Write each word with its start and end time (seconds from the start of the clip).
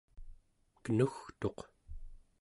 kenugtuq 0.83 1.59